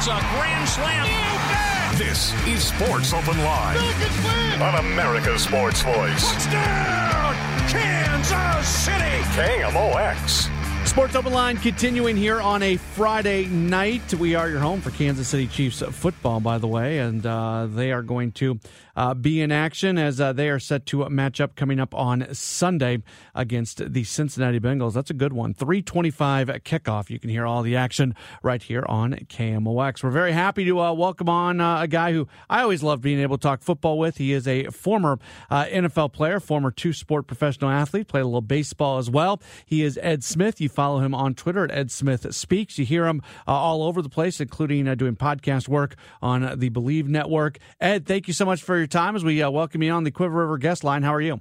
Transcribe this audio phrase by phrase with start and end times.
[0.00, 1.98] It's a grand slam.
[1.98, 3.76] This is Sports Open Line
[4.62, 6.32] on America's Sports Voice.
[6.32, 7.34] Touchdown,
[7.68, 9.20] Kansas City.
[9.36, 10.59] KMOX.
[10.84, 14.12] Sports Open Line continuing here on a Friday night.
[14.14, 17.92] We are your home for Kansas City Chiefs football, by the way, and uh, they
[17.92, 18.58] are going to
[18.96, 22.26] uh, be in action as uh, they are set to match up coming up on
[22.34, 23.02] Sunday
[23.34, 24.94] against the Cincinnati Bengals.
[24.94, 25.54] That's a good one.
[25.54, 27.08] 325 kickoff.
[27.08, 30.02] You can hear all the action right here on KMOX.
[30.02, 33.20] We're very happy to uh, welcome on uh, a guy who I always love being
[33.20, 34.16] able to talk football with.
[34.16, 35.18] He is a former
[35.50, 39.40] uh, NFL player, former two sport professional athlete, played a little baseball as well.
[39.64, 40.60] He is Ed Smith.
[40.60, 42.78] You follow him on Twitter at Ed Smith Speaks.
[42.78, 46.68] You hear him uh, all over the place, including uh, doing podcast work on the
[46.68, 47.58] Believe Network.
[47.80, 50.10] Ed, thank you so much for your time as we uh, welcome you on the
[50.10, 51.02] Quiver River guest line.
[51.02, 51.40] How are you?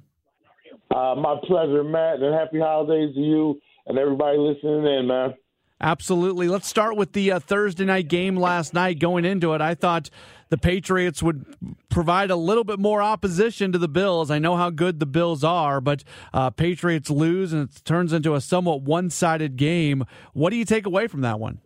[0.94, 5.36] Uh, my pleasure, Matt, and happy holidays to you and everybody listening in, man.
[5.82, 6.50] Absolutely.
[6.50, 9.00] Let's start with the uh, Thursday night game last night.
[9.00, 10.10] Going into it, I thought
[10.50, 11.46] the Patriots would
[11.90, 14.32] provide a little bit more opposition to the Bills.
[14.32, 18.34] I know how good the Bills are, but uh, Patriots lose and it turns into
[18.34, 20.04] a somewhat one sided game.
[20.34, 21.60] What do you take away from that one?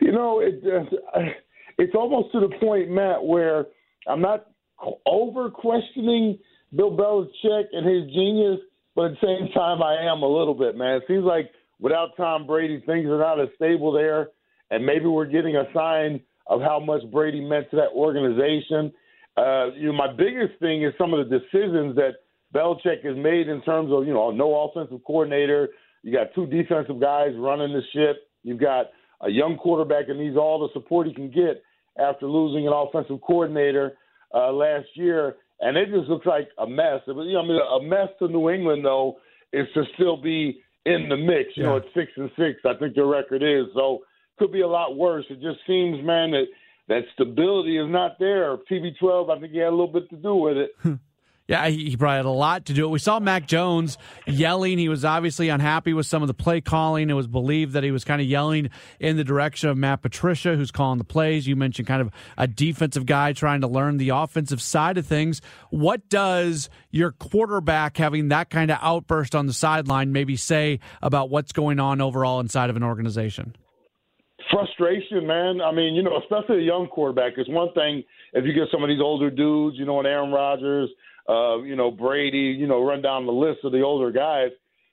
[0.00, 1.20] You know, it, uh,
[1.78, 3.66] it's almost to the point, Matt, where
[4.08, 4.46] I'm not
[5.04, 6.38] over questioning
[6.74, 8.60] Bill Belichick and his genius,
[8.94, 10.96] but at the same time, I am a little bit, man.
[10.96, 14.28] It seems like without Tom Brady, things are not as stable there,
[14.70, 18.92] and maybe we're getting a sign of how much Brady meant to that organization.
[19.36, 22.14] Uh, you know, my biggest thing is some of the decisions that
[22.54, 25.68] Belichick has made in terms of, you know, no offensive coordinator.
[26.02, 28.28] You got two defensive guys running the ship.
[28.42, 28.86] You've got
[29.20, 31.62] a young quarterback and needs all the support he can get
[31.98, 33.96] after losing an offensive coordinator
[34.34, 37.00] uh, last year, and it just looks like a mess.
[37.06, 39.16] It was, you know, I mean, a mess to New England though
[39.52, 41.56] is to still be in the mix.
[41.56, 41.68] You yeah.
[41.70, 44.00] know, at six and six, I think their record is so
[44.38, 45.24] could be a lot worse.
[45.30, 46.46] It just seems, man, that
[46.88, 48.56] that stability is not there.
[48.70, 50.70] TB12, I think he had a little bit to do with it.
[50.82, 50.94] Hmm.
[51.48, 52.90] Yeah, he probably had a lot to do it.
[52.90, 54.78] We saw Mac Jones yelling.
[54.78, 57.08] He was obviously unhappy with some of the play calling.
[57.08, 60.56] It was believed that he was kind of yelling in the direction of Matt Patricia,
[60.56, 61.46] who's calling the plays.
[61.46, 65.40] You mentioned kind of a defensive guy trying to learn the offensive side of things.
[65.70, 71.30] What does your quarterback having that kind of outburst on the sideline maybe say about
[71.30, 73.54] what's going on overall inside of an organization?
[74.50, 75.60] Frustration, man.
[75.60, 77.34] I mean, you know, especially a young quarterback.
[77.36, 80.30] It's one thing if you get some of these older dudes, you know, an Aaron
[80.32, 80.90] Rodgers–
[81.28, 84.50] uh, you know, Brady, you know, run down the list of the older guys,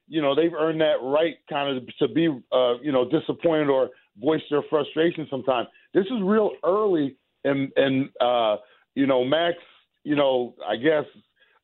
[0.07, 3.89] you know, they've earned that right kind of to be, uh, you know, disappointed or
[4.19, 5.67] voice their frustration sometimes.
[5.93, 7.15] This is real early
[7.45, 8.57] in, in uh,
[8.95, 9.57] you know, Mac's,
[10.03, 11.05] you know, I guess,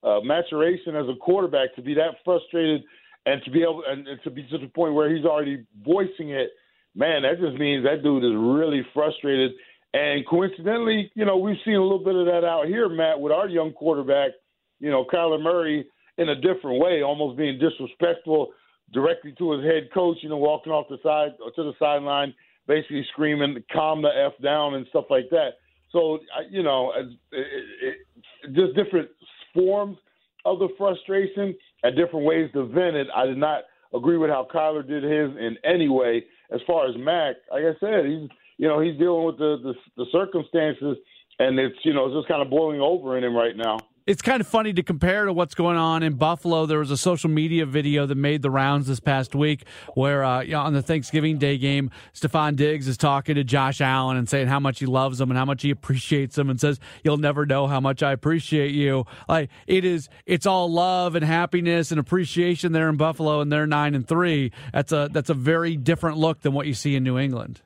[0.03, 2.83] uh, maturation as a quarterback to be that frustrated
[3.25, 6.29] and to be able and, and to be to the point where he's already voicing
[6.29, 6.51] it,
[6.99, 9.51] man, that just means that dude is really frustrated.
[9.93, 13.31] And coincidentally, you know, we've seen a little bit of that out here, Matt, with
[13.31, 14.31] our young quarterback–
[14.79, 15.85] you know, Kyler Murray
[16.17, 18.49] in a different way, almost being disrespectful
[18.93, 22.33] directly to his head coach, you know, walking off the side or to the sideline,
[22.67, 25.51] basically screaming, calm the F down and stuff like that.
[25.91, 27.97] So, you know, it, it,
[28.43, 29.09] it, just different
[29.53, 29.97] forms
[30.45, 33.07] of the frustration and different ways to vent it.
[33.15, 36.23] I did not agree with how Kyler did his in any way.
[36.51, 39.73] As far as Mac, like I said, he's you know he's dealing with the the,
[39.97, 40.97] the circumstances,
[41.39, 43.77] and it's you know it's just kind of boiling over in him right now
[44.09, 46.65] it's kind of funny to compare to what's going on in Buffalo.
[46.65, 50.41] There was a social media video that made the rounds this past week where uh,
[50.41, 54.27] you know, on the Thanksgiving Day game, Stefon Diggs is talking to Josh Allen and
[54.27, 57.17] saying how much he loves him and how much he appreciates him and says, You'll
[57.17, 59.05] never know how much I appreciate you.
[59.27, 63.67] Like it is it's all love and happiness and appreciation there in Buffalo and they're
[63.67, 64.51] nine and three.
[64.73, 67.61] That's a that's a very different look than what you see in New England.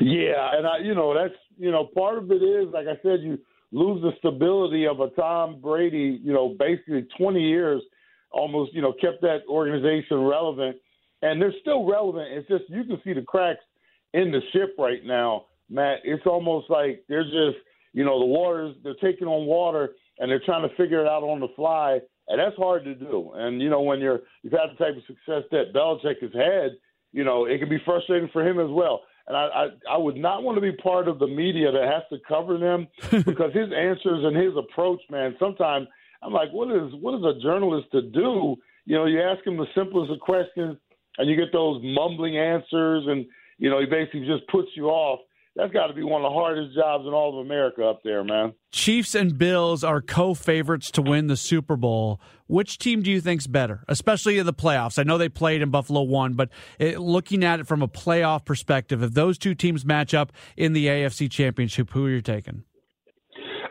[0.00, 3.18] Yeah, and I you know, that's you know, part of it is like I said,
[3.20, 3.40] you
[3.74, 7.82] lose the stability of a Tom Brady, you know, basically 20 years
[8.30, 10.76] almost, you know, kept that organization relevant.
[11.22, 12.28] And they're still relevant.
[12.30, 13.64] It's just you can see the cracks
[14.12, 15.98] in the ship right now, Matt.
[16.04, 17.58] It's almost like they're just,
[17.92, 21.24] you know, the waters, they're taking on water and they're trying to figure it out
[21.24, 21.98] on the fly.
[22.28, 23.32] And that's hard to do.
[23.34, 26.76] And, you know, when you're, you've had the type of success that Belichick has had,
[27.12, 30.16] you know, it can be frustrating for him as well and I, I, I would
[30.16, 32.86] not want to be part of the media that has to cover them
[33.24, 35.34] because his answers and his approach, man.
[35.38, 35.88] Sometimes
[36.22, 38.56] I'm like, what is what is a journalist to do?
[38.86, 40.76] You know, you ask him the simplest of questions,
[41.18, 43.24] and you get those mumbling answers, and
[43.58, 45.20] you know, he basically just puts you off.
[45.56, 48.24] That's got to be one of the hardest jobs in all of America up there,
[48.24, 48.54] man.
[48.72, 52.20] Chiefs and Bills are co-favorites to win the Super Bowl.
[52.48, 54.98] Which team do you think's better, especially in the playoffs?
[54.98, 58.44] I know they played in Buffalo one, but it, looking at it from a playoff
[58.44, 62.64] perspective, if those two teams match up in the AFC Championship, who are you taking?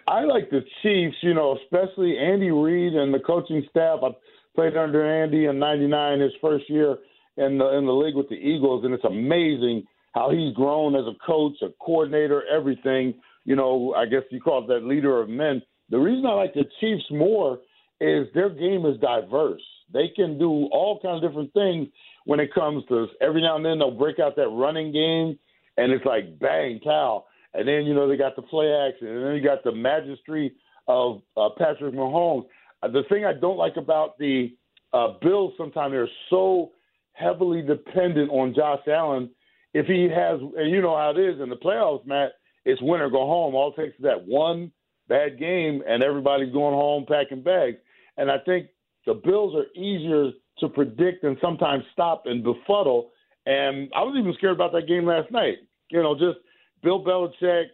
[0.08, 4.00] I like the Chiefs, you know, especially Andy Reid and the coaching staff.
[4.04, 4.10] I
[4.56, 6.98] played under Andy in '99, his first year
[7.38, 9.84] in the in the league with the Eagles, and it's amazing
[10.14, 13.16] how he's grown as a coach, a coordinator, everything.
[13.46, 15.62] You know, I guess you call it that leader of men.
[15.90, 17.60] The reason I like the Chiefs more
[18.00, 19.62] is their game is diverse.
[19.92, 21.88] They can do all kinds of different things
[22.26, 25.38] when it comes to every now and then they'll break out that running game
[25.78, 27.26] and it's like bang cow.
[27.54, 30.52] And then, you know, they got the play action and then you got the magistry
[30.88, 32.46] of uh, Patrick Mahomes.
[32.82, 34.56] Uh, the thing I don't like about the
[34.94, 36.72] uh, Bills sometimes they're so
[37.14, 39.32] heavily dependent on Josh Allen–
[39.74, 42.34] if he has, and you know how it is in the playoffs, Matt,
[42.66, 43.56] it's win or go home.
[43.56, 44.72] All it takes is that one
[45.08, 47.78] bad game, and everybody's going home packing bags.
[48.18, 48.68] And I think
[49.06, 53.12] the Bills are easier to predict and sometimes stop and befuddle.
[53.46, 55.58] And I was even scared about that game last night.
[55.90, 56.38] You know, just
[56.84, 57.66] Bill Belichick,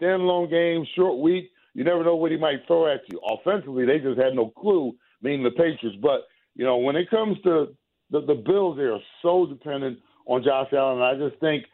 [0.00, 1.50] standalone game, short week.
[1.74, 3.20] You never know what he might throw at you.
[3.28, 4.92] Offensively, they just had no clue,
[5.22, 5.98] meaning the Patriots.
[6.00, 6.22] But,
[6.54, 7.76] you know, when it comes to
[8.10, 11.00] the, the Bills, they are so dependent on Josh Allen.
[11.00, 11.64] And I just think,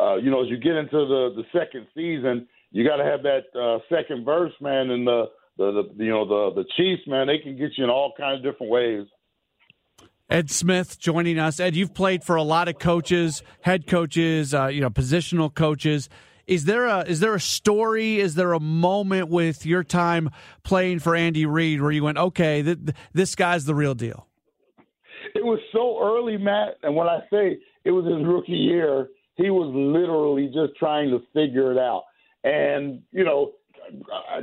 [0.00, 3.22] uh, you know, as you get into the the second season, you got to have
[3.22, 7.26] that uh, second verse, man, and the, the the you know the the Chiefs, man,
[7.26, 9.06] they can get you in all kinds of different ways.
[10.30, 11.60] Ed Smith joining us.
[11.60, 16.08] Ed, you've played for a lot of coaches, head coaches, uh, you know, positional coaches.
[16.46, 18.18] Is there a is there a story?
[18.18, 20.30] Is there a moment with your time
[20.62, 22.78] playing for Andy Reid where you went, okay, th-
[23.12, 24.26] this guy's the real deal?
[25.34, 29.08] It was so early, Matt, and when I say it was his rookie year.
[29.36, 32.04] He was literally just trying to figure it out.
[32.44, 33.52] And, you know,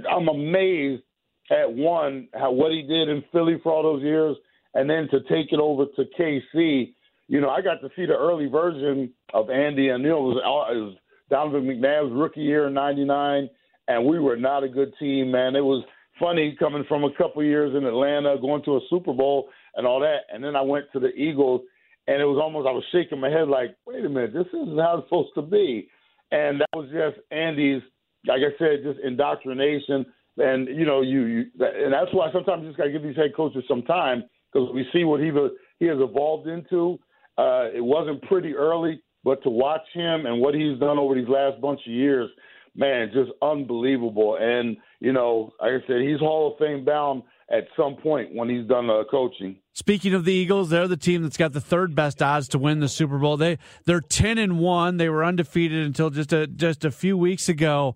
[0.10, 1.04] I'm amazed
[1.50, 4.38] at one, how what he did in Philly for all those years,
[4.74, 6.94] and then to take it over to KC.
[7.28, 10.72] You know, I got to see the early version of Andy, and, know, it was,
[10.76, 10.96] it was
[11.30, 13.50] Donovan McNabb's rookie year in 99,
[13.88, 15.56] and we were not a good team, man.
[15.56, 15.84] It was
[16.20, 20.00] funny coming from a couple years in Atlanta, going to a Super Bowl and all
[20.02, 20.20] that.
[20.34, 21.62] And then I went to the Eagles,
[22.08, 24.78] and it was almost I was shaking my head like, wait a minute, this isn't
[24.78, 25.90] how it's supposed to be.
[26.32, 27.82] And that was just Andy's,
[28.26, 30.06] like I said, just indoctrination.
[30.38, 33.16] And you know, you, you and that's why sometimes you just got to give these
[33.16, 35.32] head coaches some time because we see what he
[35.80, 37.00] he has evolved into.
[37.38, 41.28] Uh, it wasn't pretty early, but to watch him and what he's done over these
[41.28, 42.30] last bunch of years,
[42.76, 44.38] man, just unbelievable.
[44.40, 48.50] And you know, like I said, he's Hall of Fame bound at some point when
[48.50, 49.58] he's done uh, coaching.
[49.74, 52.80] Speaking of the Eagles, they're the team that's got the third best odds to win
[52.80, 53.38] the Super Bowl.
[53.38, 54.98] They they're ten and one.
[54.98, 57.96] They were undefeated until just a just a few weeks ago.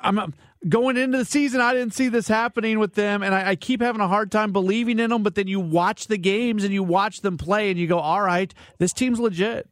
[0.00, 0.34] I'm
[0.68, 1.60] going into the season.
[1.60, 4.52] I didn't see this happening with them, and I, I keep having a hard time
[4.52, 5.22] believing in them.
[5.22, 8.22] But then you watch the games and you watch them play, and you go, "All
[8.22, 9.68] right, this team's legit."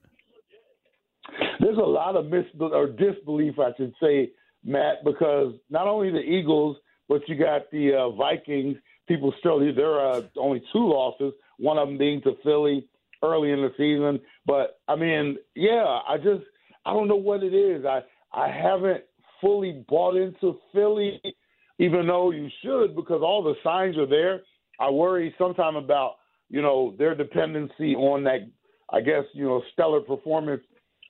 [1.61, 4.31] There's a lot of mis or disbelief, I should say,
[4.64, 6.76] Matt, because not only the Eagles,
[7.08, 8.76] but you got the uh, Vikings
[9.06, 12.87] people still there are only two losses, one of them being to Philly
[13.23, 14.20] early in the season.
[14.47, 16.44] But I mean, yeah, I just
[16.85, 17.85] I don't know what it is.
[17.85, 18.00] I
[18.32, 19.05] I haven't
[19.41, 21.20] fully bought into Philly,
[21.79, 24.43] even though you should because all the signs are there.
[24.79, 26.17] I worry sometimes about
[26.49, 28.49] you know their dependency on that.
[28.93, 30.62] I guess you know stellar performance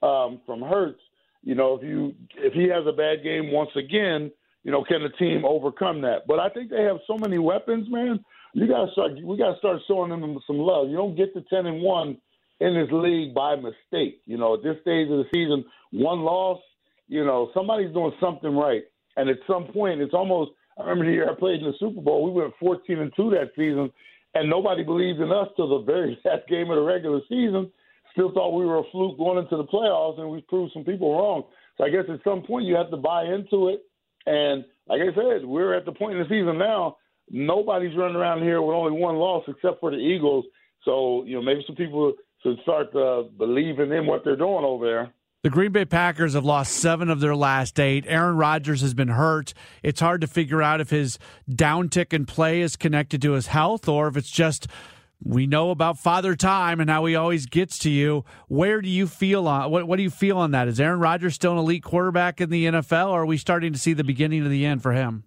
[0.02, 1.00] um, from Hurts.
[1.43, 4.31] You know if you if he has a bad game once again,
[4.67, 6.27] you know, can the team overcome that?
[6.27, 8.19] But I think they have so many weapons, man.
[8.53, 9.13] You got to start.
[9.23, 10.89] We got to start showing them some love.
[10.89, 12.19] You don't get to ten and one
[12.58, 14.23] in this league by mistake.
[14.27, 16.58] You know, at this stage of the season, one loss.
[17.06, 18.82] You know, somebody's doing something right.
[19.17, 20.51] And at some point, it's almost.
[20.77, 22.25] I remember the year I played in the Super Bowl.
[22.25, 23.93] We went 14 and two that season,
[24.35, 27.70] and nobody believed in us till the very last game of the regular season.
[28.15, 31.17] Still thought we were a fluke going into the playoffs, and we proved some people
[31.17, 31.44] wrong.
[31.79, 33.85] So I guess at some point you have to buy into it
[34.26, 36.96] and like I said, we're at the point in the season now.
[37.30, 40.44] Nobody's running around here with only one loss except for the Eagles.
[40.84, 44.86] So you know maybe some people should start uh, believing in what they're doing over
[44.86, 45.12] there.
[45.42, 48.04] The Green Bay Packers have lost seven of their last eight.
[48.08, 49.54] Aaron Rodgers has been hurt.
[49.82, 51.18] It's hard to figure out if his
[51.48, 54.66] downtick in play is connected to his health or if it's just
[55.23, 58.25] we know about Father Time and how he always gets to you.
[58.49, 59.87] Where do you feel on what?
[59.87, 60.69] What do you feel on that?
[60.69, 63.79] Is Aaron Rodgers still an elite quarterback in the NFL, or are we starting to
[63.79, 65.25] see the beginning of the end for him?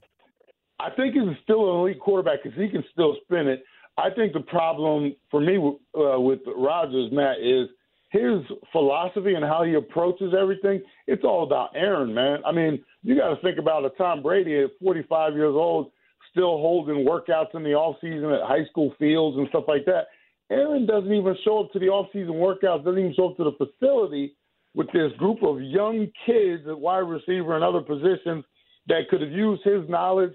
[0.79, 3.63] I think he's still an elite quarterback because he can still spin it.
[3.98, 7.67] I think the problem for me uh, with Rodgers, Matt, is
[8.12, 8.39] his
[8.72, 12.39] philosophy and how he approaches everything, it's all about Aaron, man.
[12.46, 15.91] I mean, you got to think about a Tom Brady at 45 years old,
[16.31, 20.07] still holding workouts in the off season at high school fields and stuff like that.
[20.51, 23.43] Aaron doesn't even show up to the off season workouts, doesn't even show up to
[23.43, 24.36] the facility
[24.74, 28.43] with this group of young kids at wide receiver and other positions
[28.88, 30.33] that could have used his knowledge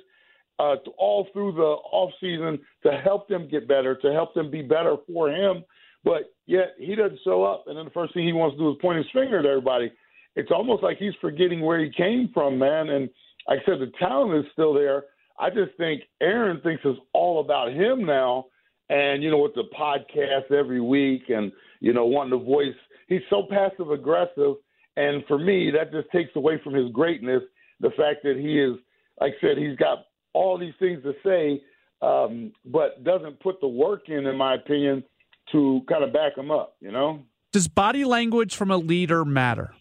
[0.59, 4.63] uh, all through the off season to help them get better, to help them be
[4.63, 5.65] better for him.
[6.05, 8.71] But yet he doesn't show up, and then the first thing he wants to do
[8.71, 9.91] is point his finger at everybody.
[10.37, 12.91] It's almost like he's forgetting where he came from, man.
[12.91, 13.09] And
[13.49, 15.05] like I said, the talent is still there.
[15.39, 18.47] I just think Aaron thinks it's all about him now.
[18.91, 21.51] And, you know, with the podcast every week and,
[21.81, 22.75] you know, wanting to voice,
[23.09, 24.57] he's so passive aggressive.
[24.97, 27.43] And for me, that just takes away from his greatness.
[27.81, 28.77] The fact that he is,
[29.21, 31.63] like I said, he's got all these things to say,
[32.03, 35.03] um, but doesn't put the work in, in my opinion,
[35.53, 37.23] to kind of back him up, you know?
[37.53, 39.75] Does body language from a leader matter?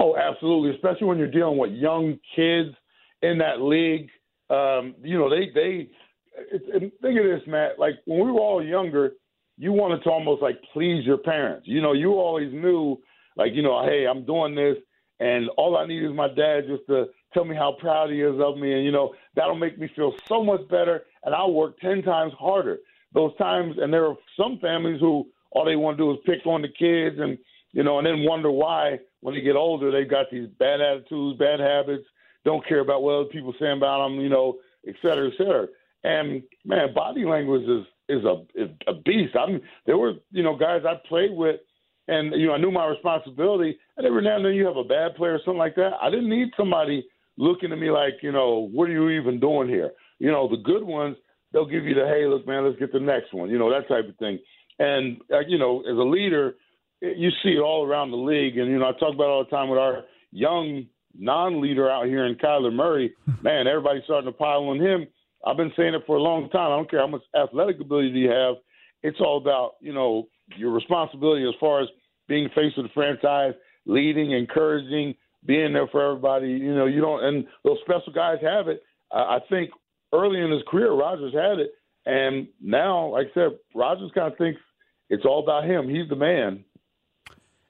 [0.00, 2.74] Oh, absolutely, especially when you're dealing with young kids
[3.22, 4.08] in that league.
[4.48, 5.90] Um, you know, they they
[6.36, 7.78] it, think of this, Matt.
[7.78, 9.12] Like when we were all younger,
[9.56, 11.66] you wanted to almost like please your parents.
[11.68, 12.98] You know, you always knew,
[13.36, 14.76] like you know, hey, I'm doing this,
[15.20, 18.40] and all I need is my dad just to tell me how proud he is
[18.40, 21.78] of me, and you know that'll make me feel so much better, and I'll work
[21.80, 22.78] ten times harder.
[23.12, 26.46] Those times, and there are some families who all they want to do is pick
[26.46, 27.38] on the kids, and
[27.72, 31.38] you know, and then wonder why when they get older they've got these bad attitudes,
[31.38, 32.04] bad habits,
[32.44, 35.66] don't care about what other people say about them, you know, et cetera, et cetera.
[36.04, 39.36] And man, body language is is a is a beast.
[39.36, 41.60] I mean, there were you know guys I played with,
[42.08, 43.78] and you know I knew my responsibility.
[43.96, 45.92] And every now and then you have a bad player or something like that.
[46.00, 47.06] I didn't need somebody
[47.36, 49.92] looking at me like you know what are you even doing here?
[50.18, 51.16] You know the good ones
[51.52, 53.88] they'll give you the hey look man let's get the next one you know that
[53.88, 54.38] type of thing.
[54.78, 56.54] And uh, you know as a leader
[57.00, 58.58] you see it all around the league.
[58.58, 60.86] And, you know, I talk about all the time with our young
[61.18, 63.14] non leader out here in Kyler Murray.
[63.42, 65.06] Man, everybody's starting to pile on him.
[65.46, 66.72] I've been saying it for a long time.
[66.72, 68.56] I don't care how much athletic ability you have.
[69.02, 71.88] It's all about, you know, your responsibility as far as
[72.28, 73.54] being face of the franchise,
[73.86, 75.14] leading, encouraging,
[75.46, 76.48] being there for everybody.
[76.48, 78.82] You know, you don't, and those special guys have it.
[79.12, 79.70] I think
[80.12, 81.72] early in his career, Rodgers had it.
[82.06, 84.60] And now, like I said, Rodgers kind of thinks
[85.08, 85.88] it's all about him.
[85.88, 86.64] He's the man.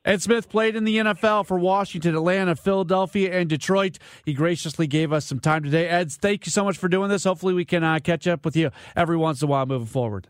[0.05, 3.99] Ed Smith played in the NFL for Washington, Atlanta, Philadelphia, and Detroit.
[4.25, 5.89] He graciously gave us some time today.
[5.89, 7.25] Ed, thank you so much for doing this.
[7.25, 10.29] Hopefully, we can uh, catch up with you every once in a while moving forward.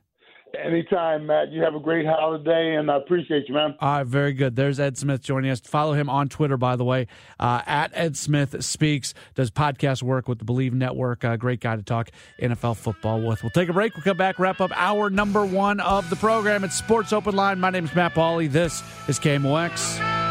[0.59, 1.53] Anytime, Matt.
[1.53, 3.75] You have a great holiday, and I appreciate you, man.
[3.81, 4.57] All right, very good.
[4.57, 5.61] There's Ed Smith joining us.
[5.61, 7.07] Follow him on Twitter, by the way,
[7.39, 9.15] uh, at Ed Smith Speaks.
[9.35, 11.25] Does podcast work with the Believe Network.
[11.25, 13.43] Uh, great guy to talk NFL football with.
[13.43, 13.95] We'll take a break.
[13.95, 16.65] We'll come back, wrap up hour number one of the program.
[16.65, 17.61] It's Sports Open Line.
[17.61, 18.51] My name is Matt Pauley.
[18.51, 20.30] This is KMOX.